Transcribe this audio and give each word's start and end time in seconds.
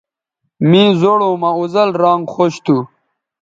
مے 0.69 0.83
زوڑوں 0.99 1.35
مہ 1.41 1.49
اوزل 1.57 1.89
رانگ 2.01 2.23
خوش 2.33 2.53
تھو 2.65 2.77